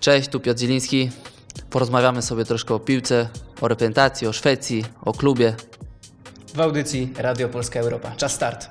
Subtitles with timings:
[0.00, 1.10] Cześć, tu Piotr Zieliński.
[1.70, 3.28] Porozmawiamy sobie troszkę o piłce,
[3.60, 5.54] o reprezentacji, o Szwecji, o klubie.
[6.54, 8.12] W audycji Radio Polska Europa.
[8.16, 8.68] Czas start.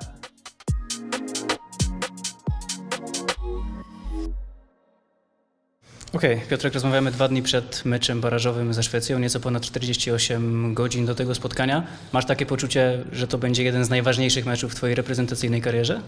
[6.13, 11.06] Okej, okay, Piotrek, rozmawiamy dwa dni przed meczem barażowym ze Szwecją, nieco ponad 48 godzin
[11.06, 11.88] do tego spotkania.
[12.14, 16.02] Masz takie poczucie, że to będzie jeden z najważniejszych meczów w Twojej reprezentacyjnej karierze?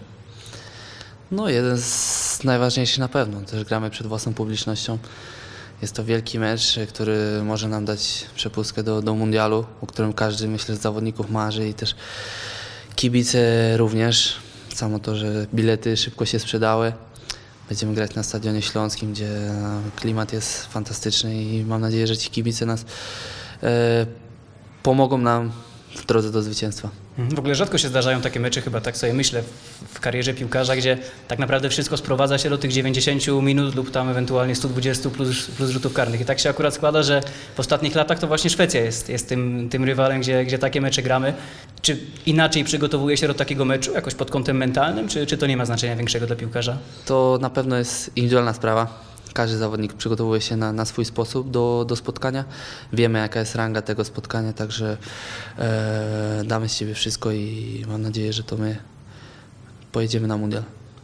[1.30, 3.40] No, jeden z najważniejszych na pewno.
[3.40, 4.98] Też gramy przed własną publicznością.
[5.82, 10.48] Jest to wielki mecz, który może nam dać przepustkę do, do mundialu, o którym każdy,
[10.48, 11.94] myślę, z zawodników marzy i też
[12.94, 14.36] kibice również.
[14.74, 16.92] Samo to, że bilety szybko się sprzedały.
[17.68, 19.28] Będziemy grać na Stadionie Śląskim, gdzie
[19.96, 22.84] klimat jest fantastyczny i mam nadzieję, że ci kibice nas
[23.62, 24.06] e,
[24.82, 25.52] pomogą nam
[25.94, 26.88] w drodze do zwycięstwa.
[27.18, 29.42] W ogóle rzadko się zdarzają takie mecze, chyba tak sobie myślę,
[29.94, 34.08] w karierze piłkarza, gdzie tak naprawdę wszystko sprowadza się do tych 90 minut lub tam
[34.08, 36.20] ewentualnie 120 plus, plus rzutów karnych.
[36.20, 37.22] I tak się akurat składa, że
[37.54, 41.02] w ostatnich latach to właśnie Szwecja jest, jest tym, tym rywalem, gdzie, gdzie takie mecze
[41.02, 41.34] gramy.
[41.82, 45.56] Czy inaczej przygotowuje się do takiego meczu, jakoś pod kątem mentalnym, czy, czy to nie
[45.56, 46.78] ma znaczenia większego dla piłkarza?
[47.06, 49.11] To na pewno jest indywidualna sprawa.
[49.32, 52.44] Każdy zawodnik przygotowuje się na, na swój sposób do, do spotkania.
[52.92, 54.96] Wiemy, jaka jest ranga tego spotkania, także
[55.58, 58.76] e, damy z siebie wszystko i mam nadzieję, że to my
[59.92, 60.62] pojedziemy na mundial.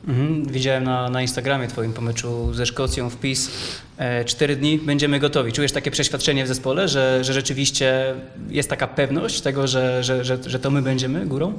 [0.08, 0.44] Mhm.
[0.46, 3.50] Widziałem na, na Instagramie Twoim po meczu ze Szkocją wpis
[3.98, 5.52] e, cztery dni będziemy gotowi.
[5.52, 8.14] Czujesz takie przeświadczenie w zespole, że, że rzeczywiście
[8.48, 11.52] jest taka pewność tego, że, że, że, że to my będziemy górą?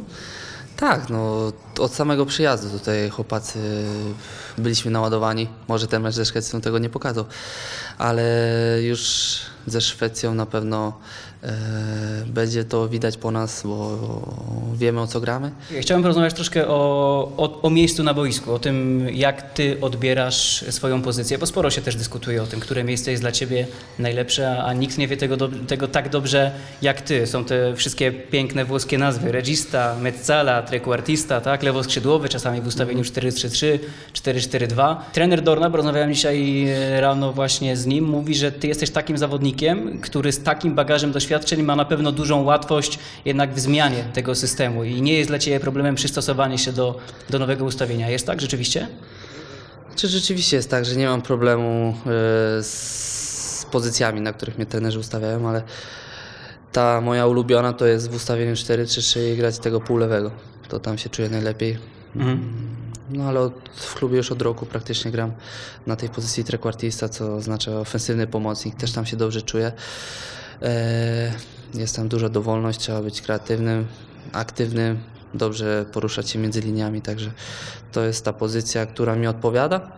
[0.80, 3.60] Tak, no od samego przyjazdu tutaj chłopacy
[4.58, 5.48] byliśmy naładowani.
[5.68, 7.26] Może ten mecz Szwecją tego nie pokazał,
[8.00, 8.24] ale
[8.82, 10.94] już ze Szwecją na pewno
[11.44, 11.52] e,
[12.28, 14.00] będzie to widać po nas, bo
[14.76, 15.52] wiemy o co gramy.
[15.82, 16.74] Chciałem porozmawiać troszkę o,
[17.38, 21.82] o, o, miejscu na boisku, o tym jak Ty odbierasz swoją pozycję, bo sporo się
[21.82, 23.68] też dyskutuje o tym, które miejsce jest dla Ciebie
[24.00, 27.28] najlepsze, a nikt nie wie tego, do, tego tak dobrze jak Ty.
[27.28, 31.64] Są te wszystkie piękne włoskie nazwy, regista, mezzala, trequartista, tak?
[31.64, 33.80] lewoskrzydłowy, czasami w ustawieniu 4-3-3,
[34.14, 34.96] 4-4-2.
[35.14, 36.68] Trener Dorna, bo rozmawiałem dzisiaj
[37.00, 41.64] rano właśnie z nim, mówi, że Ty jesteś takim zawodnikiem, który z takim bagażem doświadczeń
[41.64, 45.60] ma na pewno dużą łatwość jednak w zmianie tego systemu i nie jest dla Ciebie
[45.60, 47.00] problemem przystosowanie się do,
[47.30, 48.10] do nowego ustawienia.
[48.10, 48.88] Jest tak rzeczywiście?
[49.96, 51.96] Czy rzeczywiście jest tak, że nie mam problemu
[52.60, 55.64] y, z pozycjami, na których mnie trenerzy ustawiają, ale
[56.72, 60.32] ta moja ulubiona to jest w ustawieniu 4-3-3 i grać tego półlewego.
[60.70, 61.78] To tam się czuję najlepiej.
[62.16, 62.40] Mhm.
[63.10, 65.32] No ale od, w klubie już od roku praktycznie gram
[65.88, 68.76] na tej pozycji trekwartista, co oznacza ofensywny pomocnik.
[68.76, 69.72] Też tam się dobrze czuję.
[70.62, 71.34] E,
[71.74, 73.88] jest tam duża dowolność, trzeba być kreatywnym,
[74.34, 75.00] aktywnym,
[75.34, 77.32] dobrze poruszać się między liniami, także
[77.92, 79.92] to jest ta pozycja, która mi odpowiada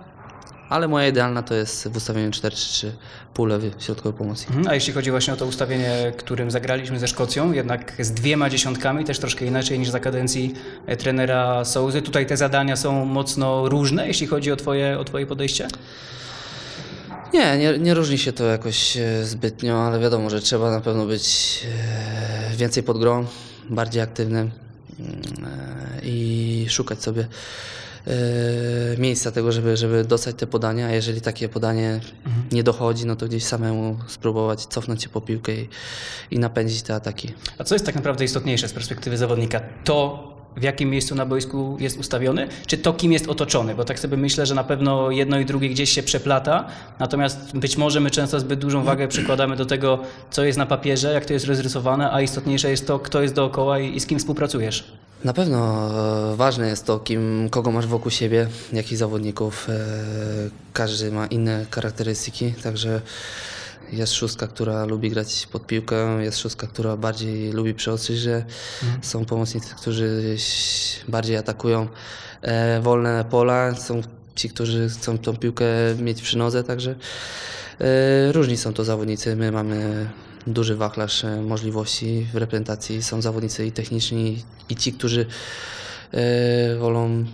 [0.72, 2.88] ale moja idealna to jest w ustawieniu 4-3-3
[3.34, 4.46] półlewy środkowy pomocy.
[4.68, 9.06] A jeśli chodzi właśnie o to ustawienie, którym zagraliśmy ze Szkocją, jednak z dwiema dziesiątkami,
[9.06, 10.54] też troszkę inaczej niż za kadencji
[10.86, 12.02] e, trenera Souzy.
[12.02, 15.68] Tutaj te zadania są mocno różne, jeśli chodzi o twoje, o twoje podejście?
[17.34, 21.06] Nie, nie, nie różni się to jakoś e, zbytnio, ale wiadomo, że trzeba na pewno
[21.06, 21.60] być
[22.54, 23.26] e, więcej pod grą,
[23.70, 24.52] bardziej aktywnym
[25.00, 25.22] mm,
[26.04, 27.28] i szukać sobie
[28.98, 32.44] miejsca tego, żeby, żeby dostać te podania, a jeżeli takie podanie mhm.
[32.52, 35.68] nie dochodzi, no to gdzieś samemu spróbować cofnąć się po piłkę i,
[36.32, 37.32] i napędzić te ataki.
[37.58, 39.62] A co jest tak naprawdę istotniejsze z perspektywy zawodnika?
[39.84, 43.76] To, w jakim miejscu na boisku jest ustawiony, czy to, kim jest otoczony?
[43.76, 46.68] Bo tak sobie myślę, że na pewno jedno i drugie gdzieś się przeplata,
[47.00, 50.00] natomiast być może my często zbyt dużą wagę przykładamy do tego,
[50.32, 53.80] co jest na papierze, jak to jest rozrysowane, a istotniejsze jest to, kto jest dookoła
[53.80, 54.84] i, i z kim współpracujesz.
[55.24, 55.90] Na pewno
[56.34, 59.70] e, ważne jest to, kim, kogo masz wokół siebie, jakich zawodników.
[59.70, 59.80] E,
[60.74, 63.02] każdy ma inne charakterystyki, także
[63.92, 68.46] jest szóstka, która lubi grać pod piłkę, jest szóstka, która bardziej lubi przeostrzyć, że
[68.84, 69.04] mhm.
[69.04, 70.38] są pomocnicy, którzy
[71.08, 71.88] bardziej atakują
[72.42, 74.02] e, wolne pola, są
[74.36, 75.66] ci, którzy chcą tą piłkę
[76.00, 76.96] mieć przy nodze, także
[78.32, 79.36] różni są to zawodnicy.
[79.36, 80.10] My mamy
[80.48, 83.04] duży wachlarz e, możliwości w reprezentacji.
[83.04, 85.26] Są zawodnicy i techniczni, i ci, którzy
[86.12, 87.26] e, wolą e,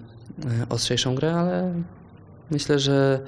[0.70, 1.74] ostrzejszą grę, ale
[2.52, 3.20] myślę, że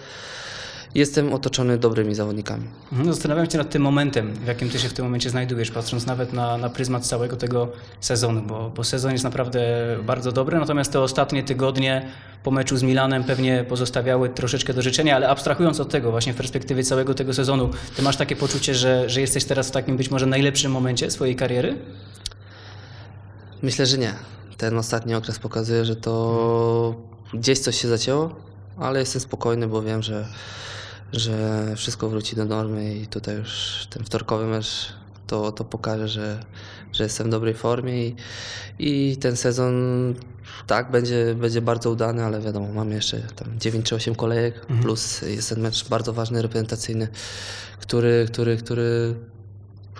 [0.95, 2.63] jestem otoczony dobrymi zawodnikami.
[2.91, 6.05] Mhm, zastanawiam się nad tym momentem, w jakim ty się w tym momencie znajdujesz, patrząc
[6.05, 7.67] nawet na, na pryzmat całego tego
[7.99, 9.61] sezonu, bo, bo sezon jest naprawdę
[10.03, 12.05] bardzo dobry, natomiast te ostatnie tygodnie
[12.43, 16.35] po meczu z Milanem pewnie pozostawiały troszeczkę do życzenia, ale abstrahując od tego, właśnie w
[16.35, 20.11] perspektywie całego tego sezonu, ty masz takie poczucie, że, że jesteś teraz w takim być
[20.11, 21.75] może najlepszym momencie swojej kariery?
[23.61, 24.13] Myślę, że nie.
[24.57, 26.95] Ten ostatni okres pokazuje, że to
[27.33, 28.35] gdzieś coś się zacięło,
[28.77, 30.27] ale jestem spokojny, bo wiem, że
[31.13, 34.93] że wszystko wróci do normy i tutaj już ten wtorkowy mecz
[35.27, 36.45] to, to pokaże, że,
[36.91, 38.15] że jestem w dobrej formie i,
[38.79, 39.73] i ten sezon
[40.67, 45.21] tak będzie, będzie bardzo udany, ale wiadomo, mamy jeszcze tam 9 czy 8 kolejek, plus
[45.21, 47.07] jest ten mecz bardzo ważny, reprezentacyjny,
[47.79, 49.15] który, który, który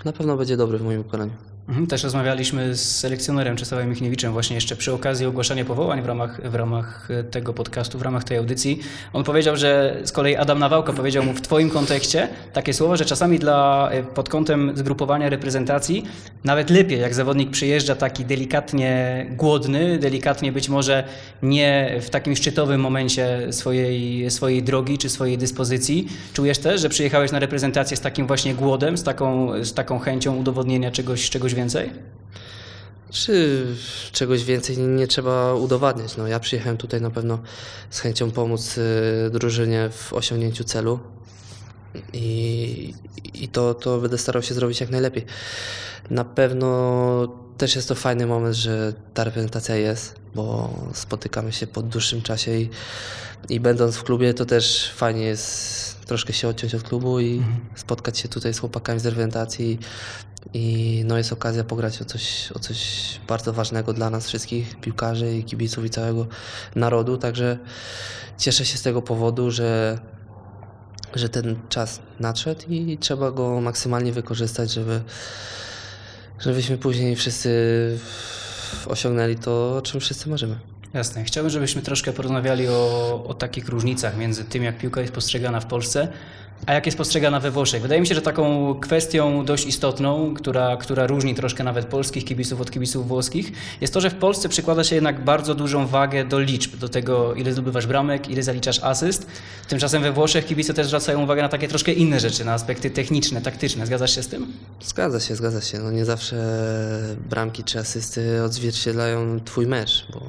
[0.05, 1.48] na pewno będzie dobry w moim wykonaniu.
[1.69, 6.49] Mhm, Też rozmawialiśmy z selekcjonerem Czesławem Michniewiczem właśnie jeszcze przy okazji ogłaszania powołań w ramach,
[6.49, 8.79] w ramach tego podcastu, w ramach tej audycji.
[9.13, 13.05] On powiedział, że z kolei Adam Nawałka powiedział mu w twoim kontekście takie słowa, że
[13.05, 16.05] czasami dla e, pod kątem zgrupowania reprezentacji
[16.43, 21.03] nawet lepiej, jak zawodnik przyjeżdża taki delikatnie głodny, delikatnie być może
[21.43, 26.07] nie w takim szczytowym momencie swojej, swojej drogi czy swojej dyspozycji.
[26.33, 30.35] Czujesz też, że przyjechałeś na reprezentację z takim właśnie głodem, z taką, z taką chęcią
[30.35, 31.91] udowodnienia czegoś, czegoś więcej?
[33.11, 33.65] Czy
[34.11, 36.17] czegoś więcej nie trzeba udowadniać?
[36.17, 37.39] No, ja przyjechałem tutaj na pewno
[37.89, 40.99] z chęcią pomóc y, drużynie w osiągnięciu celu
[42.13, 42.93] i,
[43.33, 45.25] i to, to będę starał się zrobić jak najlepiej.
[46.09, 46.69] Na pewno
[47.57, 52.51] też jest to fajny moment, że ta reprezentacja jest, bo spotykamy się po dłuższym czasie
[52.57, 52.69] i,
[53.49, 57.43] i będąc w klubie to też fajnie jest troszkę się odciąć od klubu i
[57.75, 59.79] spotkać się tutaj z chłopakami z reprezentacji
[60.53, 62.79] i no jest okazja pograć o coś, o coś
[63.27, 66.27] bardzo ważnego dla nas wszystkich, piłkarzy i kibiców i całego
[66.75, 67.57] narodu, także
[68.37, 69.99] cieszę się z tego powodu, że,
[71.15, 75.01] że ten czas nadszedł i trzeba go maksymalnie wykorzystać, żeby
[76.39, 77.49] żebyśmy później wszyscy
[78.87, 80.59] osiągnęli to, o czym wszyscy marzymy.
[80.93, 81.23] Jasne.
[81.23, 85.65] Chciałbym, żebyśmy troszkę porozmawiali o, o takich różnicach między tym, jak piłka jest postrzegana w
[85.65, 86.07] Polsce,
[86.65, 87.81] a jak jest postrzegana we Włoszech.
[87.81, 92.61] Wydaje mi się, że taką kwestią dość istotną, która, która różni troszkę nawet polskich kibiców
[92.61, 93.51] od kibiców włoskich,
[93.81, 97.33] jest to, że w Polsce przykłada się jednak bardzo dużą wagę do liczb, do tego,
[97.33, 99.27] ile zdobywasz bramek, ile zaliczasz asyst.
[99.67, 103.41] Tymczasem we Włoszech kibice też zwracają uwagę na takie troszkę inne rzeczy, na aspekty techniczne,
[103.41, 103.85] taktyczne.
[103.85, 104.53] Zgadzasz się z tym?
[104.81, 105.79] Zgadza się, zgadza się.
[105.79, 106.35] No nie zawsze
[107.29, 110.19] bramki czy asysty odzwierciedlają twój mecz, bo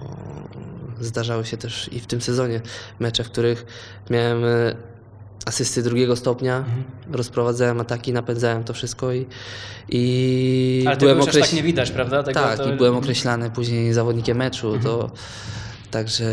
[1.00, 2.60] zdarzały się też i w tym sezonie
[2.98, 3.66] mecze, w których
[4.10, 4.89] miałem e,
[5.46, 6.84] asysty drugiego stopnia, Mhm.
[7.12, 9.26] rozprowadzałem ataki, napędzałem to wszystko i,
[9.88, 12.22] i Ale byłem aż okreś- tak nie widać, prawda?
[12.22, 12.62] Tego, tak, to...
[12.62, 12.74] Mhm.
[12.74, 15.10] i byłem określany później zawodnikiem meczu, to
[15.90, 16.24] także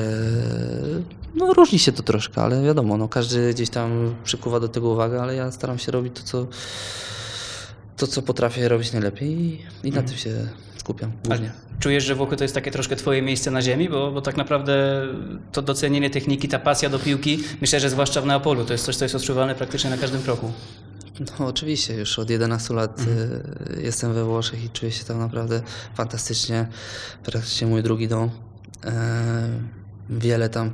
[1.36, 5.22] no różni się to troszkę, ale wiadomo, no każdy gdzieś tam przykuwa do tego uwagę,
[5.22, 6.48] ale ja staram się robić to, co
[7.98, 10.36] to, co potrafię robić najlepiej i, i na tym się
[10.78, 11.52] skupiam głównie.
[11.80, 15.04] Czujesz, że Włochy to jest takie troszkę twoje miejsce na ziemi, bo, bo tak naprawdę
[15.52, 18.96] to docenienie techniki, ta pasja do piłki, myślę, że zwłaszcza w Neapolu, to jest coś,
[18.96, 20.52] co jest odczuwalne praktycznie na każdym kroku.
[21.40, 25.62] No oczywiście, już od 11 lat y, jestem we Włoszech i czuję się tam naprawdę
[25.96, 26.68] fantastycznie.
[27.24, 28.30] Praktycznie mój drugi dom.
[28.86, 29.48] E,
[30.10, 30.72] wiele tam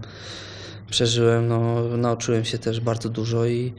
[0.90, 3.74] przeżyłem, no, nauczyłem się też bardzo dużo i,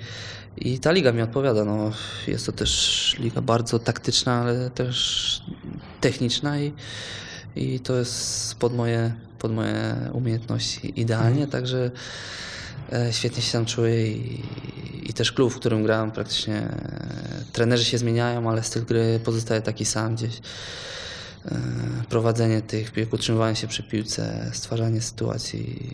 [0.56, 1.64] i ta liga mi odpowiada.
[1.64, 1.92] No,
[2.26, 5.42] jest to też liga bardzo taktyczna, ale też
[6.04, 6.72] techniczna i,
[7.56, 11.90] i to jest pod moje, pod moje umiejętności idealnie, także
[12.92, 14.42] e, świetnie się tam czuję i,
[15.02, 19.62] i też klub, w którym grałem praktycznie e, trenerzy się zmieniają, ale styl gry pozostaje
[19.62, 20.40] taki sam gdzieś.
[21.44, 21.58] E,
[22.08, 25.90] Prowadzenie tych piłek, utrzymywanie się przy piłce, stwarzanie sytuacji.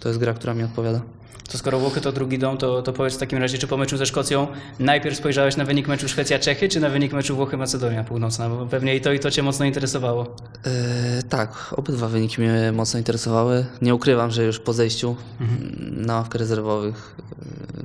[0.00, 1.00] To jest gra, która mi odpowiada.
[1.48, 3.96] To skoro Włochy to drugi dom, to, to powiedz w takim razie, czy po meczu
[3.96, 4.46] ze Szkocją
[4.78, 8.48] najpierw spojrzałeś na wynik meczu Szwecja-Czechy, czy na wynik meczu Włochy-Macedonia Północna?
[8.48, 10.36] Bo pewnie i to, i to cię mocno interesowało.
[10.64, 13.66] E, tak, obydwa wyniki mnie mocno interesowały.
[13.82, 15.16] Nie ukrywam, że już po zejściu
[15.90, 17.16] na ławkę rezerwowych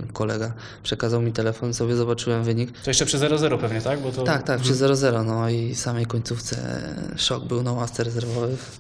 [0.10, 2.72] e, kolega przekazał mi telefon, sobie zobaczyłem wynik.
[2.72, 4.00] To jeszcze przy 0-0 pewnie, tak?
[4.00, 4.24] Bo to...
[4.24, 6.82] Tak, tak, przy 0-0, no i samej końcówce
[7.18, 8.72] szok był na ławce rezerwowych.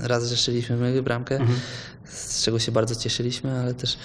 [0.00, 1.38] Raz zrzeszyliśmy my bramkę,
[2.04, 3.98] z czego się bardzo cieszyliśmy, ale też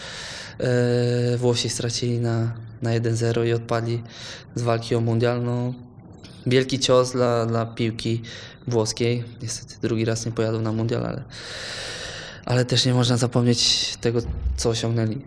[0.59, 4.03] e, Włosi stracili na, na 1-0 i odpadli
[4.55, 5.43] z walki o mundial.
[5.43, 5.73] No,
[6.47, 8.21] wielki cios dla, dla piłki
[8.67, 9.23] włoskiej.
[9.41, 11.23] Niestety drugi raz nie pojadą na mundial, ale,
[12.45, 14.19] ale też nie można zapomnieć tego,
[14.57, 15.21] co osiągnęli.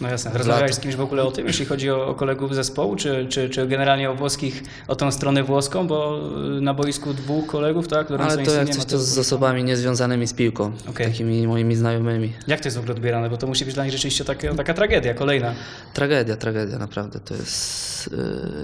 [0.00, 0.30] No jasne.
[0.34, 3.50] Rozmawiałeś z kimś w ogóle o tym, jeśli chodzi o, o kolegów zespołu, czy, czy,
[3.50, 6.20] czy generalnie o włoskich, o tą stronę włoską, bo
[6.58, 8.10] y, na boisku dwóch kolegów, tak?
[8.10, 11.06] Lorenzo Ale to jak coś to z osobami niezwiązanymi z piłką, Okej.
[11.06, 12.32] takimi moimi znajomymi.
[12.46, 13.30] Jak to jest w ogóle odbierane?
[13.30, 15.54] Bo to musi być dla nich rzeczywiście taka, taka tragedia kolejna.
[15.94, 17.20] Tragedia, tragedia, naprawdę.
[17.20, 18.10] To jest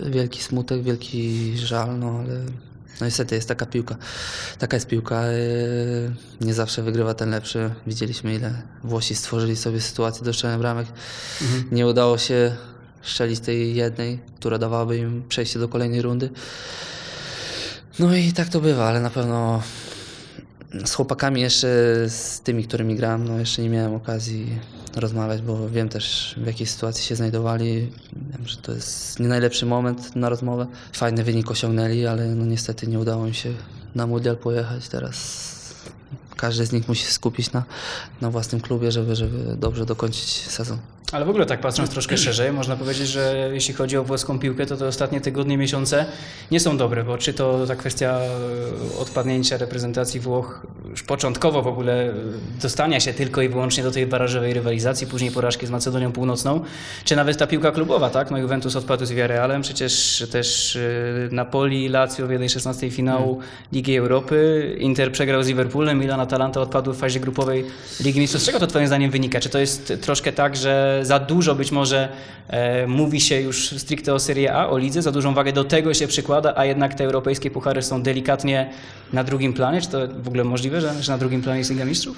[0.06, 2.40] e, wielki smutek, wielki żal, no ale
[3.00, 3.96] no niestety jest taka piłka.
[4.58, 5.22] Taka jest piłka.
[5.22, 5.30] e,
[6.40, 7.70] nie zawsze wygrywa ten lepszy.
[7.86, 10.86] Widzieliśmy, ile Włosi stworzyli sobie sytuację do strzelania bramek.
[11.72, 12.56] Nie udało się
[13.02, 16.30] strzelić tej jednej, która dawałaby im przejście do kolejnej rundy.
[17.98, 19.62] No i tak to bywa, ale na pewno
[20.84, 21.68] z chłopakami jeszcze,
[22.08, 24.58] z tymi, którymi grałem, no jeszcze nie miałem okazji
[24.98, 27.92] rozmawiać, bo wiem też w jakiej sytuacji się znajdowali.
[28.12, 30.66] Wiem, że to jest nie najlepszy moment na rozmowę.
[30.92, 33.52] Fajny wynik osiągnęli, ale no niestety nie udało im się
[33.94, 34.88] na mundial pojechać.
[34.88, 35.48] Teraz
[36.36, 37.64] każdy z nich musi się skupić na,
[38.20, 40.78] na własnym klubie, żeby, żeby dobrze dokończyć sezon.
[41.12, 44.66] Ale w ogóle tak patrząc troszkę szerzej, można powiedzieć, że jeśli chodzi o włoską piłkę,
[44.66, 46.06] to te ostatnie tygodnie, miesiące
[46.50, 48.20] nie są dobre, bo czy to ta kwestia
[48.94, 52.14] e, odpadnięcia reprezentacji Włoch, już początkowo w ogóle e,
[52.62, 56.60] dostania się tylko i wyłącznie do tej barażowej rywalizacji, później porażki z Macedonią Północną,
[57.04, 58.30] czy nawet ta piłka klubowa, tak?
[58.30, 60.80] No Juventus odpadł z Villarrealem, przecież też e,
[61.34, 63.38] Napoli, Lazio w 1-16 finału
[63.72, 67.64] Ligi Europy, Inter przegrał z Liverpoolem, Milan, Atalanta odpadł w fazie grupowej
[68.00, 68.42] Ligi Mistrzów.
[68.42, 69.40] Z czego to twoim zdaniem wynika?
[69.40, 72.08] Czy to jest troszkę tak, że za dużo być może
[72.48, 75.94] e, mówi się już stricte o Serie A, o lidze, za dużą wagę do tego
[75.94, 78.70] się przykłada, a jednak te europejskie puchary są delikatnie
[79.12, 79.80] na drugim planie?
[79.80, 82.16] Czy to w ogóle możliwe, że, że na drugim planie jest Liga Mistrzów?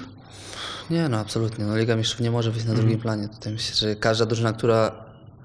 [0.89, 1.65] Nie, no absolutnie.
[1.65, 3.27] No, Liga Mistrzów nie może być na drugim planie.
[3.27, 4.91] Tutaj myślę, że każda drużyna, która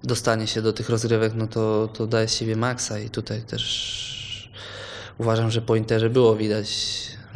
[0.04, 4.50] dostanie się do tych rozgrywek, no to, to daje z siebie maksa i tutaj też
[5.18, 6.68] uważam, że po Interze było widać,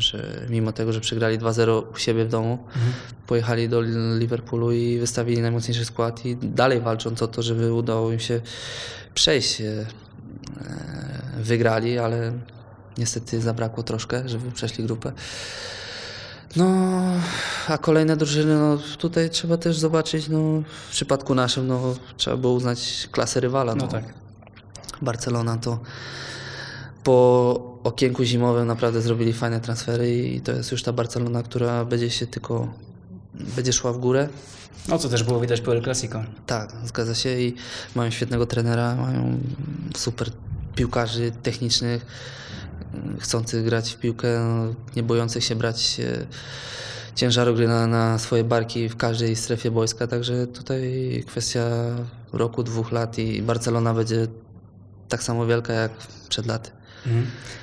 [0.01, 2.59] że mimo tego, że przegrali 2-0 u siebie w domu,
[3.27, 3.81] pojechali do
[4.19, 8.41] Liverpoolu i wystawili najmocniejszy skład i dalej walcząc o to, żeby udało im się
[9.15, 9.61] przejść.
[9.61, 9.87] e,
[11.37, 12.33] Wygrali, ale
[12.99, 15.13] niestety zabrakło troszkę, żeby przeszli grupę.
[16.57, 17.01] No,
[17.69, 22.53] a kolejne drużyny, no tutaj trzeba też zobaczyć, no w przypadku naszym, no trzeba było
[22.53, 23.75] uznać klasę rywala.
[23.75, 24.05] No tak.
[25.03, 25.81] Barcelona to
[27.03, 32.11] po okienku zimowym naprawdę zrobili fajne transfery i to jest już ta Barcelona, która będzie
[32.11, 32.75] się tylko,
[33.35, 34.29] będzie szła w górę.
[34.89, 36.25] No co też było widać po El Clasico.
[36.47, 37.55] Tak, zgadza się i
[37.95, 39.39] mają świetnego trenera, mają
[39.97, 40.31] super
[40.75, 42.07] piłkarzy technicznych,
[43.19, 46.27] chcących grać w piłkę, no, nie bojących się brać e,
[47.15, 51.67] ciężaru gry na, na swoje barki w każdej strefie boiska, także tutaj kwestia
[52.33, 54.27] roku, dwóch lat i Barcelona będzie
[55.09, 55.93] tak samo wielka jak
[56.29, 56.71] przed laty.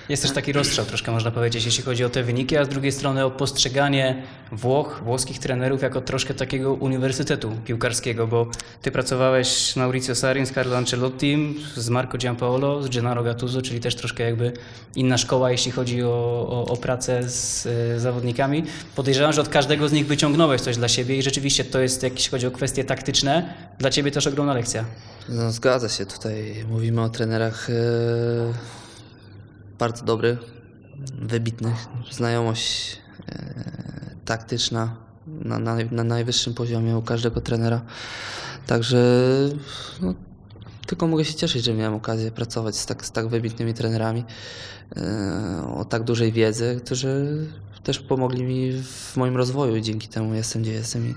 [0.10, 2.92] Jest też taki rozstrzał, troszkę można powiedzieć, jeśli chodzi o te wyniki, a z drugiej
[2.92, 8.48] strony o postrzeganie Włoch, włoskich trenerów jako troszkę takiego uniwersytetu piłkarskiego, bo
[8.82, 13.80] ty pracowałeś z Maurizio Sarri, z Carlo Ancelottim, z Marco Giampaolo, z Gennaro Gattuso, czyli
[13.80, 14.54] też troszkę jakby
[14.96, 18.64] inna szkoła, jeśli chodzi o, o, o pracę z e, zawodnikami.
[18.96, 22.32] Podejrzewam, że od każdego z nich wyciągnąłeś coś dla siebie i rzeczywiście to jest, jeśli
[22.32, 24.86] chodzi o kwestie taktyczne, dla ciebie też ogromna lekcja.
[25.30, 27.74] No, zgadza się, tutaj mówimy o trenerach e,
[29.80, 30.40] bardzo dobrych,
[31.22, 31.76] wybitnych,
[32.12, 32.98] znajomość
[33.30, 33.56] e,
[34.26, 34.96] taktyczna
[35.28, 37.82] na, na, na najwyższym poziomie u każdego trenera.
[38.68, 39.00] Także
[40.02, 40.14] no,
[40.88, 44.24] tylko mogę się cieszyć, że miałem okazję pracować z tak, z tak wybitnymi trenerami
[44.98, 47.46] e, o tak dużej wiedzy, którzy
[47.84, 51.16] też pomogli mi w moim rozwoju dzięki temu jestem gdzie jestem i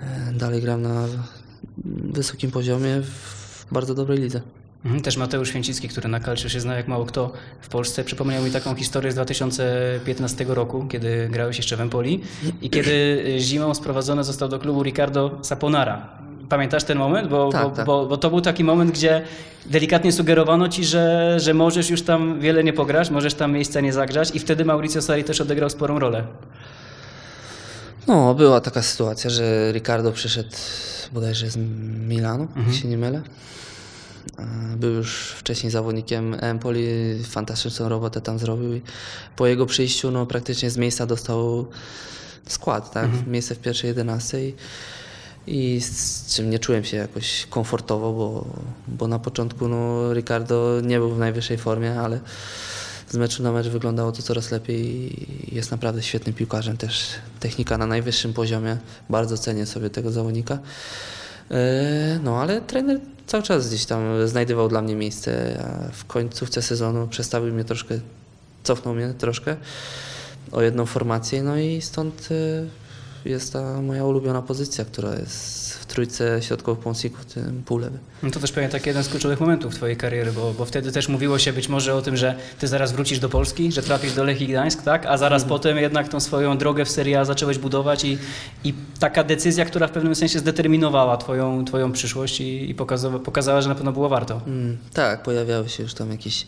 [0.00, 1.06] e, dalej gram na
[2.12, 4.40] wysokim poziomie w bardzo dobrej lidze.
[4.86, 8.42] Mhm, Też Mateusz Święcicki, który na kalciu się zna jak mało kto w Polsce, przypomniał
[8.42, 12.20] mi taką historię z 2015 roku, kiedy grałeś jeszcze w Empoli
[12.62, 12.90] i kiedy
[13.36, 16.08] y, zimą sprowadzony został do klubu Ricardo Saponara.
[16.48, 17.28] Pamiętasz ten moment?
[17.28, 17.86] Bo, Tak, bo, tak.
[17.86, 19.22] Bo, bo to był taki moment, gdzie
[19.66, 23.92] delikatnie sugerowano ci, że, że możesz już tam wiele nie pograć, możesz tam miejsca nie
[23.92, 26.24] zagrzać i wtedy Mauricio Sarri też odegrał sporą rolę.
[28.06, 30.50] No, była taka sytuacja, że Ricardo przyszedł
[31.12, 31.56] bodajże z
[32.08, 33.22] Milanu, jak się nie mylę.
[34.38, 36.86] E, Był już wcześniej zawodnikiem Empoli,
[37.24, 38.80] fantastyczną robotę tam zrobił
[39.36, 41.66] po jego przyjściu no, praktycznie z miejsca dostał
[42.48, 43.10] skład, tak?
[43.26, 44.54] miejsce w pierwszej jedenastej
[45.46, 48.46] i z czym nie czułem się jakoś komfortowo, bo,
[48.88, 52.20] bo na początku no, Ricardo nie był w najwyższej formie, ale
[53.08, 54.86] z meczu na mecz wyglądało to coraz lepiej
[55.50, 57.06] i jest naprawdę świetnym piłkarzem, też
[57.40, 58.76] technika na najwyższym poziomie,
[59.10, 60.58] bardzo cenię sobie tego zawodnika.
[61.50, 67.08] E, No ale trener cały czas gdzieś tam znajdywał dla mnie miejsce, w końcówce sezonu
[67.08, 67.98] przestawił mnie troszkę,
[68.64, 69.56] cofnął mnie troszkę
[70.52, 72.85] o jedną formację, no i stąd e,
[73.24, 77.98] jest ta moja ulubiona pozycja, która jest w trójce środkowo pomocników, w tym pół lewy.
[78.22, 81.08] No to też pewnie taki jeden z kluczowych momentów twojej kariery, bo, bo wtedy też
[81.08, 84.24] mówiło się być może o tym, że ty zaraz wrócisz do Polski, że trafisz do
[84.24, 85.06] Lechii Gdańsk, tak?
[85.06, 88.18] A zaraz potem jednak tą swoją drogę w Serie A zacząłeś budować i,
[88.64, 93.60] i taka decyzja, która w pewnym sensie zdeterminowała twoją, twoją przyszłość i, i pokazała, pokazała,
[93.60, 94.40] że na pewno było warto.
[94.46, 96.46] Mm, tak, pojawiały się już tam jakieś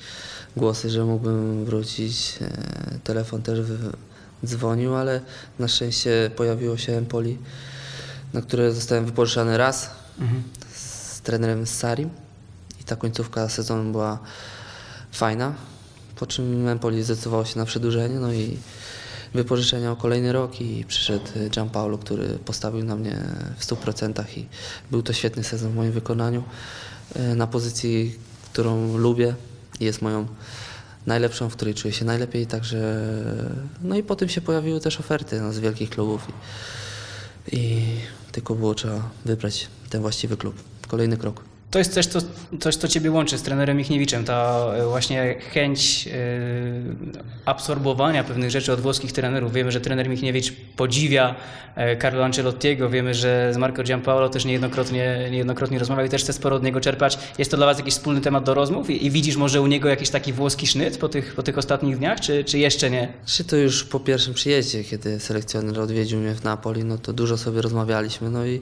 [0.56, 2.34] głosy, że mógłbym wrócić.
[2.40, 2.50] E,
[3.04, 3.92] telefon też wy-
[4.46, 5.20] dzwonił, ale
[5.58, 7.38] na szczęście pojawiło się Empoli,
[8.32, 9.90] na które zostałem wypożyczany raz
[10.74, 12.10] z trenerem Sarim
[12.80, 14.18] i ta końcówka sezonu była
[15.12, 15.54] fajna.
[16.16, 18.58] Po czym Empoli zdecydowało się na przedłużenie, no i
[19.34, 23.20] wypożyczenia o kolejny rok i przyszedł Gianpaolo, który postawił na mnie
[23.58, 24.46] w 100% i
[24.90, 26.44] był to świetny sezon w moim wykonaniu
[27.14, 28.18] e, na pozycji,
[28.52, 29.34] którą lubię
[29.80, 30.26] i jest moją
[31.08, 33.02] najlepszą, w której czuję się najlepiej, także
[33.82, 36.28] no i potem się pojawiły też oferty no, z wielkich klubów
[37.52, 37.82] i, i
[38.32, 40.54] tylko było trzeba wybrać ten właściwy klub.
[40.88, 41.47] Kolejny krok.
[41.70, 42.18] To jest coś, co,
[42.60, 46.10] coś, co Ciebie łączy z trenerem Michniewiczem, ta e, właśnie chęć e,
[47.44, 49.52] absorbowania pewnych rzeczy od włoskich trenerów.
[49.52, 51.34] Wiemy, że trener Michniewicz podziwia
[51.76, 56.32] e, Carlo Ancelottiego, wiemy, że z Marco Giampaolo też niejednokrotnie, niejednokrotnie rozmawiał i też chce
[56.32, 57.18] sporo od niego czerpać.
[57.38, 59.88] Jest to dla Was jakiś wspólny temat do rozmów i, i widzisz może u niego
[59.88, 63.12] jakiś taki włoski sznyt po tych, po tych ostatnich dniach, czy, czy jeszcze nie?
[63.26, 67.36] Czy to już po pierwszym przyjeździe, kiedy selekcjoner odwiedził mnie w Napoli, no to dużo
[67.36, 68.60] sobie rozmawialiśmy, no i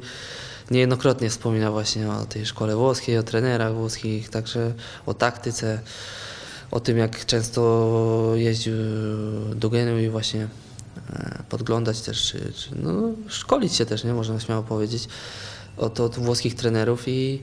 [0.71, 4.75] niejednokrotnie wspominał właśnie o tej szkole włoskiej, o trenerach włoskich, także
[5.07, 5.81] o taktyce,
[6.71, 8.75] o tym jak często jeździł
[9.55, 10.49] do Genu i właśnie
[11.11, 12.93] e, podglądać też, czy, czy no,
[13.29, 15.09] szkolić się też, nie można śmiało powiedzieć,
[15.77, 17.43] od, od włoskich trenerów i,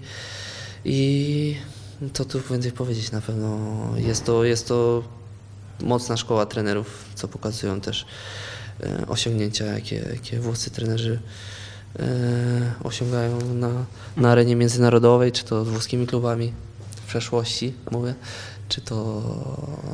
[0.85, 1.57] i
[2.13, 3.57] co tu więcej powiedzieć na pewno.
[3.97, 5.03] Jest to, jest to
[5.81, 8.05] mocna szkoła trenerów, co pokazują też
[8.83, 11.19] e, osiągnięcia, jakie, jakie włoscy trenerzy
[12.83, 13.69] osiągają na,
[14.17, 16.53] na arenie międzynarodowej, czy to z włoskimi klubami
[16.95, 18.13] w przeszłości, mówię,
[18.69, 19.21] czy to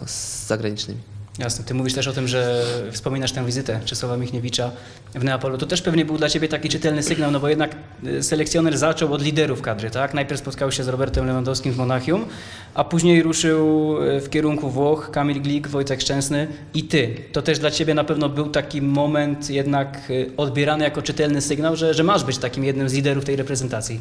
[0.06, 1.02] z zagranicznymi.
[1.40, 1.66] Jasne.
[1.66, 4.72] Ty mówisz też o tym, że wspominasz tę wizytę Czesława Michniewicza
[5.16, 5.58] w Neapolu.
[5.58, 9.14] To też pewnie był dla Ciebie taki czytelny sygnał, no bo jednak y, selekcjoner zaczął
[9.14, 10.14] od liderów kadry, tak?
[10.14, 12.26] Najpierw spotkał się z Robertem Lewandowskim w Monachium,
[12.74, 17.16] a później ruszył y, w kierunku Włoch, Kamil Glik, Wojtek Szczęsny i Ty.
[17.32, 21.76] To też dla Ciebie na pewno był taki moment jednak y, odbierany jako czytelny sygnał,
[21.76, 24.00] że, że masz być takim jednym z liderów tej reprezentacji.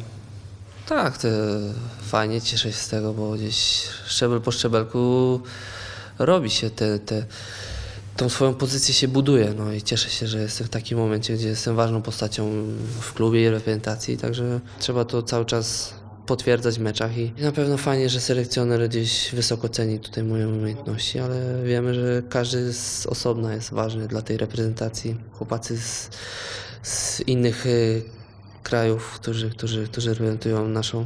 [0.87, 1.19] Tak,
[2.01, 5.41] fajnie, cieszę się z tego, bo gdzieś szczebel po szczebelku
[6.19, 7.25] robi się te, te,
[8.17, 9.53] tą swoją pozycję się buduje.
[9.57, 12.51] No i cieszę się, że jestem w takim momencie, gdzie jestem ważną postacią
[13.01, 15.93] w klubie i reprezentacji, także trzeba to cały czas
[16.25, 21.19] potwierdzać w meczach i na pewno fajnie, że selekcjoner gdzieś wysoko ceni tutaj moje umiejętności,
[21.19, 25.15] ale wiemy, że każdy z osobna jest ważny dla tej reprezentacji.
[25.31, 26.09] Chłopacy z,
[26.83, 28.03] z innych y,
[28.63, 31.05] krajów, którzy, którzy, którzy reprezentują naszą,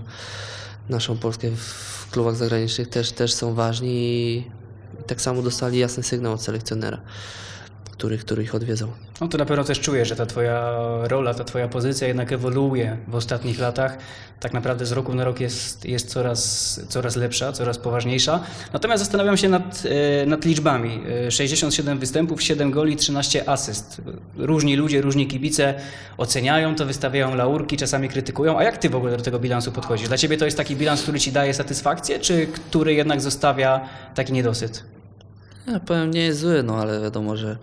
[0.90, 4.52] naszą Polskę w klubach zagranicznych też, też są ważni i,
[5.08, 7.00] tak samo dostali jasny sygnał od selekcjonera,
[7.94, 8.90] który, który ich odwiedzał.
[9.22, 10.72] No to na pewno też czuję, że ta twoja
[11.04, 13.98] rola, ta twoja pozycja jednak ewoluuje w ostatnich latach.
[14.40, 18.40] Tak naprawdę z roku na rok jest, jest coraz, coraz lepsza, coraz poważniejsza.
[18.74, 19.84] Natomiast zastanawiam się nad,
[20.22, 21.02] e, nad liczbami.
[21.28, 24.02] E, 67 występów, 7 goli, 13 asyst.
[24.38, 25.74] Różni ludzie, różni kibice
[26.18, 28.58] oceniają to, wystawiają laurki, czasami krytykują.
[28.60, 30.08] A jak ty w ogóle do tego bilansu podchodzisz?
[30.08, 34.34] Dla ciebie to jest taki bilans, który ci daje satysfakcję, czy który jednak zostawia taki
[34.34, 34.93] niedosyt?
[35.68, 37.58] Ja powiem, nie jest zły, no ale wiadomo, że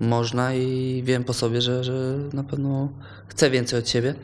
[0.00, 2.88] można i wiem po sobie, że, że na pewno
[3.28, 4.14] chcę więcej od siebie.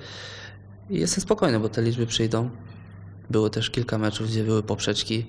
[0.91, 2.51] I jestem spokojny, bo te liczby przyjdą.
[3.31, 5.27] Było też kilka meczów, gdzie były poprzeczki,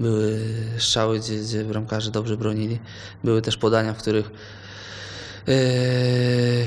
[0.00, 0.40] były
[0.78, 2.78] strzały, gdzie, gdzie bramkarze dobrze bronili.
[3.24, 4.30] Były też podania, w których
[5.46, 5.54] yy,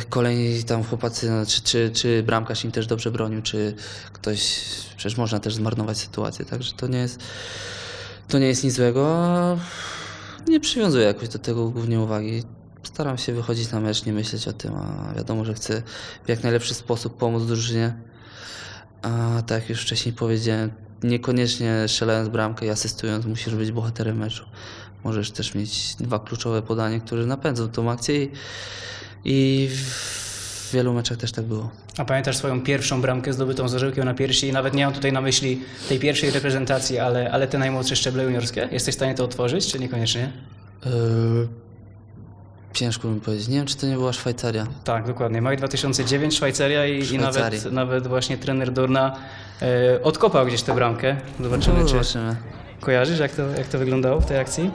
[0.10, 3.76] kolejni tam chłopacy, no, czy, czy, czy bramkarz im też dobrze bronił, czy
[4.14, 4.62] ktoś,
[4.98, 7.20] przecież można też zmarnować sytuację, także to nie jest,
[8.28, 9.58] to nie jest nic złego.
[10.48, 12.44] Nie przywiązuję jakoś do tego głównie uwagi.
[12.84, 15.84] Staram się wychodzić na mecz, nie myśleć o tym, a wiadomo, że chcę
[16.26, 17.94] w jak najlepszy sposób pomóc drużynie.
[19.02, 20.72] A tak jak już wcześniej powiedziałem,
[21.04, 24.46] niekoniecznie strzelając bramkę i asystując musisz być bohaterem meczu.
[25.04, 28.30] Możesz też mieć dwa kluczowe podania, które napędzą tą akcję i,
[29.26, 30.23] i w
[30.74, 31.70] wielu meczach też tak było.
[31.98, 34.48] A pamiętasz swoją pierwszą bramkę zdobytą z orzełkiem na piersi?
[34.48, 38.24] I nawet nie mam tutaj na myśli tej pierwszej reprezentacji, ale, ale te najmłodsze szczeble
[38.24, 38.68] juniorskie.
[38.72, 40.32] Jesteś w stanie to otworzyć, czy niekoniecznie?
[40.86, 40.92] Yy,
[42.74, 43.48] ciężko mi powiedzieć.
[43.48, 44.68] Nie wiem, czy to nie była Szwajcaria.
[44.84, 45.42] Tak, dokładnie.
[45.42, 49.16] Maj 2009, Szwajcaria i, i nawet, nawet właśnie trener Dorna
[49.62, 51.16] e, odkopał gdzieś tę bramkę.
[51.40, 52.36] Zobaczymy, No, czy zobaczymy.
[52.82, 54.72] kojarzysz, jak to, jak to wyglądało w tej akcji?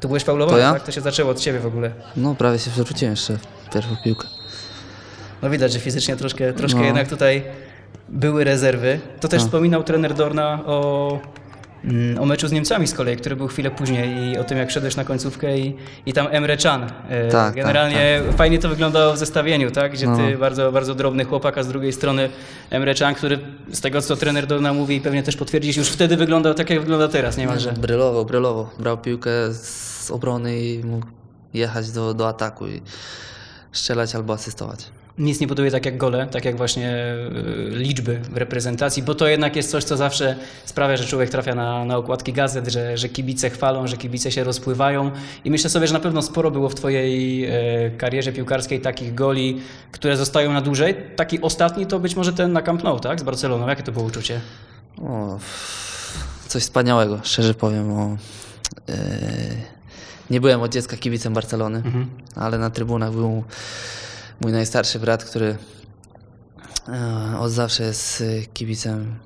[0.00, 0.72] Tu byłeś faulowany, To ja?
[0.72, 0.82] tak?
[0.82, 1.90] To się zaczęło od ciebie w ogóle.
[2.16, 3.36] No, prawie się przerzuciłem jeszcze
[3.66, 4.28] w pierwszą piłkę.
[5.42, 6.84] No widać, że fizycznie troszkę, troszkę No.
[6.86, 7.42] jednak tutaj
[8.08, 9.00] były rezerwy.
[9.20, 9.46] To też No.
[9.46, 11.18] wspominał trener Dorna o,
[11.84, 14.70] mm, o meczu z Niemcami z kolei, który był chwilę później i o tym, jak
[14.70, 16.86] szedłeś na końcówkę i, i tam Emre Can.
[17.08, 19.92] E, Tak, Generalnie fajnie to wyglądało w zestawieniu, tak?
[19.92, 20.38] Gdzie ty No.
[20.38, 22.28] bardzo, bardzo drobny chłopak, a z drugiej strony
[22.70, 23.38] Emre Can, który
[23.72, 26.80] z tego, co trener Dorna mówi i pewnie też potwierdzisz, już wtedy wyglądał tak, jak
[26.80, 27.72] wygląda teraz niemalże.
[27.72, 28.68] Brylował, brylował.
[28.78, 31.06] Brał piłkę z obrony i mógł
[31.54, 32.82] jechać do, do ataku i
[33.72, 34.86] strzelać albo asystować.
[35.18, 37.14] Nic nie buduje tak jak gole, tak jak właśnie
[37.70, 41.54] y, liczby w reprezentacji, bo to jednak jest coś, co zawsze sprawia, że człowiek trafia
[41.54, 45.10] na, na okładki gazet, że, że kibice chwalą, że kibice się rozpływają
[45.44, 47.50] i myślę sobie, że na pewno sporo było w Twojej e,
[47.90, 49.60] karierze piłkarskiej takich goli,
[49.92, 50.96] które zostają na dłużej.
[51.16, 53.20] Taki ostatni to być może ten na Camp Nou, tak?
[53.20, 53.68] Z Barceloną.
[53.68, 54.40] Jakie to było uczucie?
[55.02, 55.38] O,
[56.48, 57.92] coś wspaniałego, szczerze powiem.
[57.92, 58.16] O,
[58.88, 58.96] e,
[60.30, 61.82] nie byłem od dziecka kibicem Barcelony,
[62.34, 63.44] ale na trybunach był
[64.40, 65.56] mój najstarszy brat, który
[66.88, 69.18] e, od zawsze jest e, kibicem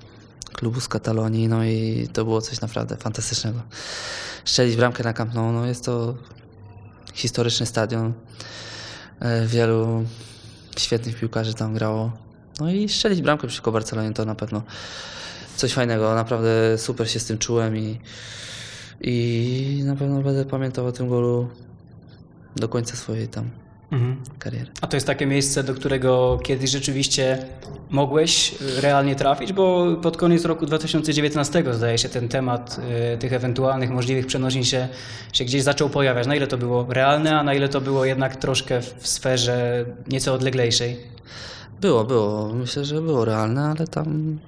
[0.52, 3.60] klubu z Katalonii, no i to było coś naprawdę fantastycznego.
[4.44, 6.14] Strzelić bramkę na Camp Nou, no jest to
[7.14, 8.12] historyczny stadion.
[9.20, 10.04] E, Wielu
[10.78, 12.12] świetnych piłkarzy tam grało.
[12.60, 14.62] No i strzelić bramkę przeciwko Barcelonie to na pewno
[15.56, 16.14] coś fajnego.
[16.14, 18.00] Naprawdę super się z tym czułem i,
[19.00, 21.48] i na pewno będę pamiętał o tym golu
[22.56, 23.59] do końca swojej tam
[24.38, 24.70] kariery.
[24.80, 27.38] A to jest takie miejsce, do którego kiedyś rzeczywiście
[27.90, 32.80] mogłeś y, realnie trafić, bo pod koniec roku 2019 zdaje się ten temat
[33.14, 34.88] y, tych ewentualnych możliwych przenosin się,
[35.32, 36.26] się gdzieś zaczął pojawiać.
[36.26, 40.34] Na ile to było realne, a na ile to było jednak troszkę w sferze nieco
[40.34, 40.96] odleglejszej?
[41.80, 42.52] Było, było.
[42.54, 44.38] Myślę, że było realne, ale tam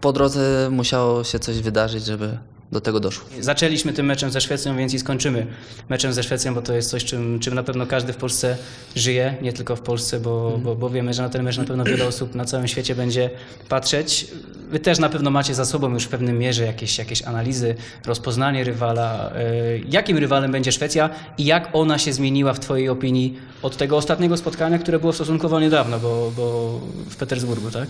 [0.00, 2.38] po drodze musiało się coś wydarzyć, żeby
[2.72, 3.24] do tego doszło.
[3.40, 5.46] Zaczęliśmy tym meczem ze Szwecją, więc i skończymy
[5.88, 8.56] meczem ze Szwecją, bo to jest coś, czym, czym na pewno każdy w Polsce
[8.96, 11.84] żyje, nie tylko w Polsce, bo, bo, bo wiemy, że na ten mecz na pewno
[11.84, 13.30] wiele osób na całym świecie będzie
[13.68, 14.26] patrzeć.
[14.70, 17.74] Wy też na pewno macie za sobą już w pewnym mierze jakieś, jakieś analizy,
[18.06, 19.30] rozpoznanie rywala.
[19.34, 23.96] E, Jakim rywalem będzie Szwecja i jak ona się zmieniła w Twojej opinii od tego
[23.96, 26.80] ostatniego spotkania, które było stosunkowo niedawno, bo, bo
[27.10, 27.88] w Petersburgu, tak?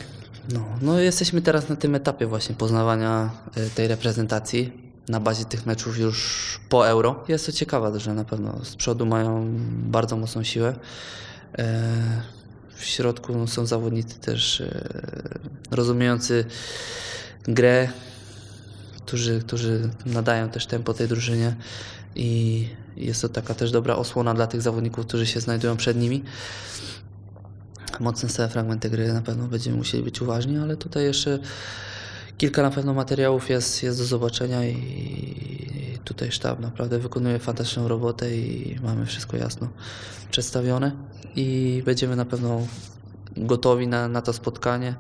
[0.53, 4.73] No, no jesteśmy teraz na tym etapie właśnie poznawania y, tej reprezentacji
[5.09, 7.25] na bazie tych meczów już po euro.
[7.29, 10.75] Jest to ciekawe, że na pewno z przodu mają bardzo mocną siłę.
[11.59, 12.23] E,
[12.75, 14.89] W środku są zawodnicy też e,
[15.71, 16.45] rozumiejący
[17.45, 17.89] grę,
[18.97, 21.57] którzy, którzy nadają też tempo tej drużynie
[22.15, 26.25] i jest to taka też dobra osłona dla tych zawodników, którzy się znajdują przed nimi
[28.01, 31.39] mocne stałe fragmenty gry na pewno będziemy musieli być uważni, ale tutaj jeszcze
[32.39, 38.37] kilka na pewno materiałów jest, jest do zobaczenia i tutaj sztab naprawdę wykonuje fantastyczną robotę
[38.37, 39.69] i mamy wszystko jasno
[40.31, 40.93] przedstawione
[41.37, 42.67] i będziemy na pewno
[43.37, 44.95] gotowi na, na to spotkanie.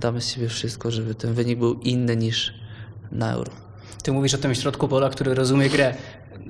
[0.00, 2.54] Damy z siebie wszystko, żeby ten wynik był inny niż
[3.12, 3.52] na euro.
[4.02, 5.94] Ty mówisz o tym środku pola, który rozumie grę.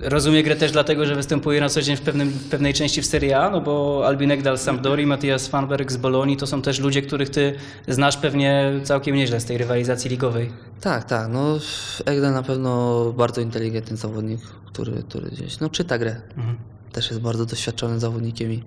[0.00, 3.06] Rozumie grę też dlatego, że występuje na co dzień w, pewnym, w pewnej części w
[3.06, 6.80] Serie A, no bo Albin Ekdal z Sampdori, Matthias Fanberg z Bolonii to są też
[6.80, 7.54] ludzie, których ty
[7.88, 10.52] znasz pewnie całkiem nieźle z tej rywalizacji ligowej.
[10.80, 11.28] Tak, tak.
[11.32, 11.58] No,
[12.04, 16.16] Egdal na pewno bardzo inteligentny zawodnik, który, który gdzieś no, czyta grę.
[16.92, 18.62] Też jest bardzo doświadczonym zawodnikiem i,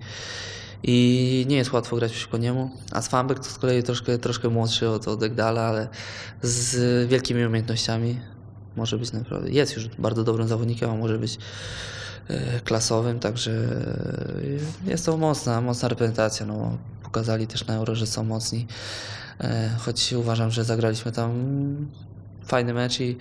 [0.82, 2.70] i nie jest łatwo grać przeciwko niemu.
[2.92, 5.88] A Swanberg to z kolei troszkę, troszkę młodszy od, od Egdala, ale
[6.42, 8.20] z wielkimi umiejętnościami.
[8.76, 11.38] Może być naprawdę, jest już bardzo dobrym zawodnikiem, a może być
[12.28, 13.52] e, klasowym, także
[14.86, 16.46] e, jest to mocna, mocna reprezentacja.
[16.46, 18.66] No, pokazali też na Euro, że są mocni,
[19.40, 21.32] e, choć uważam, że zagraliśmy tam
[22.46, 23.16] fajny mecz i,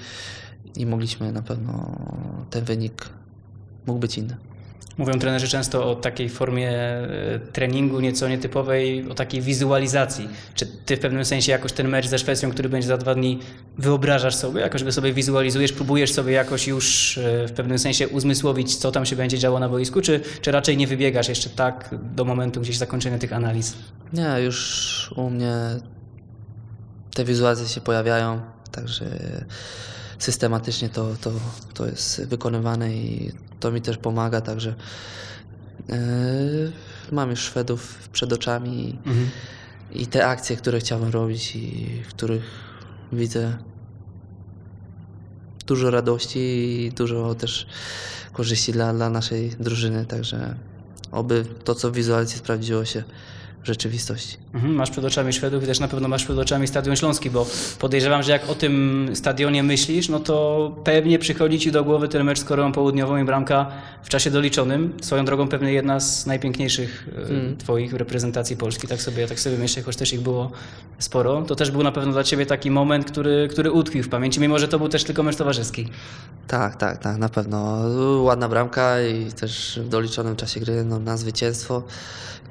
[0.76, 1.98] i mogliśmy na pewno
[2.50, 3.10] ten wynik
[3.88, 4.51] mógł być inny.
[4.98, 10.30] Mówią trenerzy często o takiej formie e, treningu nieco nietypowej, o takiej wizualizacji.
[10.56, 13.40] Czy ty w pewnym sensie jakoś ten mecz ze Szwecją, który będzie za dwa dni,
[13.78, 18.76] wyobrażasz sobie, jakoś go sobie wizualizujesz, próbujesz sobie jakoś już e, w pewnym sensie uzmysłowić,
[18.76, 22.26] co tam się będzie działo na boisku, czy, czy raczej nie wybiegasz jeszcze tak do
[22.26, 23.74] momentu gdzieś zakończenia tych analiz?
[24.14, 25.56] Nie, już u mnie
[27.16, 29.06] te wizualizacje się pojawiają, także
[30.20, 31.32] systematycznie to, to,
[31.74, 34.76] to jest wykonywane i to mi też pomaga, także
[35.90, 35.96] yy,
[37.12, 39.00] mam już Szwedów przed oczami
[39.94, 42.44] i, i te akcje, które chciałbym robić i w których
[43.12, 43.58] widzę
[45.68, 47.68] dużo radości i dużo też
[48.34, 50.56] korzyści dla, dla naszej drużyny, także
[51.12, 53.04] oby to, co w wizualizacji sprawdziło się
[53.64, 54.38] rzeczywistości.
[54.54, 57.48] Mhm, Masz przed oczami Szwedów i też na pewno masz przed oczami Stadion Śląski, bo
[57.80, 62.24] podejrzewam, że jak o tym stadionie myślisz, no to pewnie przychodzi ci do głowy ten
[62.24, 63.68] mecz z Koreą Południową i bramka
[64.04, 64.94] w czasie doliczonym.
[65.02, 67.10] Swoją drogą pewnie jedna z najpiękniejszych
[67.54, 70.52] e, twoich reprezentacji Polski, tak sobie, tak sobie myślę, choć też ich było
[71.00, 71.42] sporo.
[71.42, 74.60] To też był na pewno dla ciebie taki moment, który, który utkwił w pamięci, mimo
[74.60, 75.90] że to był też tylko mecz towarzyski.
[76.48, 77.78] Tak, tak, tak, na pewno.
[78.22, 81.84] Ładna bramka i też w doliczonym czasie gry no, na zwycięstwo.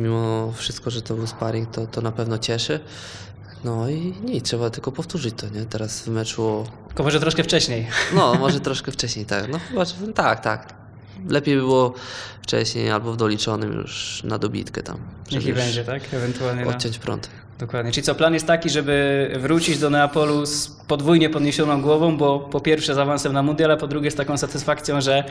[0.01, 2.81] Mimo wszystko, że to był sparring, to, to na pewno cieszy.
[3.65, 5.65] No i nic, trzeba tylko powtórzyć to, nie?
[5.65, 7.87] Teraz w meczu, Tylko może troszkę wcześniej.
[8.15, 9.49] no może troszkę wcześniej, tak.
[9.49, 10.75] No chyba, że- tak, tak.
[11.29, 11.95] lepiej by było
[12.43, 14.99] wcześniej albo w doliczonym już na dobitkę tam.
[15.31, 16.15] już będzie, tak?
[16.15, 16.71] Ewentualnie na...
[16.71, 17.31] Odciąć prąd.
[17.61, 17.93] Dokładnie.
[17.93, 22.61] Czyli co, plan jest taki, żeby wrócić do Neapolu z podwójnie podniesioną głową, bo po
[22.61, 25.25] pierwsze z awansem na mundial, a po drugie z taką satysfakcją, że,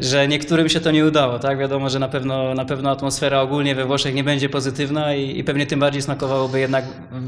[0.00, 1.38] że niektórym się to nie udało.
[1.38, 1.58] Tak?
[1.58, 5.44] Wiadomo, że na pewno, na pewno atmosfera ogólnie we Włoszech nie będzie pozytywna i, i
[5.44, 6.84] pewnie tym bardziej smakowałoby jednak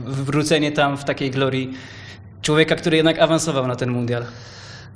[0.07, 1.73] wrócenie tam w takiej glorii
[2.43, 4.25] człowieka, który jednak awansował na ten mundial.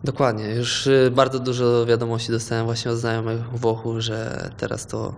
[0.04, 0.44] Dokładnie.
[0.44, 5.14] Już y, bardzo dużo wiadomości dostałem właśnie od znajomych Włochów, że teraz to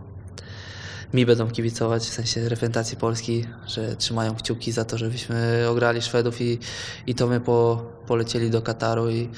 [1.14, 6.40] mi będą kibicować, w sensie reprezentacji Polski, że trzymają kciuki za to, żebyśmy ograli Szwedów
[6.40, 6.58] i,
[7.06, 9.28] i to my po, polecieli do Kataru i,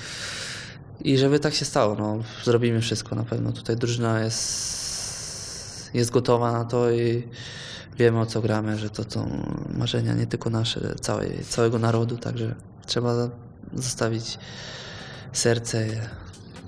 [1.01, 1.97] i żeby tak się stało.
[1.99, 3.53] No, zrobimy wszystko na pewno.
[3.53, 7.29] Tutaj drużyna jest, jest gotowa na to i
[7.99, 12.55] wiemy o co gramy, że to są marzenia nie tylko nasze, całej, całego narodu, także
[12.87, 13.31] trzeba
[13.75, 14.39] zostawić
[15.33, 15.87] serce,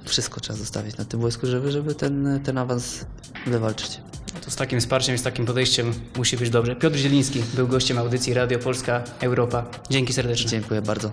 [0.04, 3.04] wszystko trzeba zostawić na tym boisku, żeby, żeby ten, ten awans
[3.46, 4.00] wywalczyć.
[4.44, 6.76] To z takim wsparciem i z takim podejściem musi być dobrze.
[6.76, 9.66] Piotr Zieliński był gościem audycji Radio Polska Europa.
[9.90, 10.50] Dzięki serdecznie.
[10.50, 11.12] Dziękuję bardzo.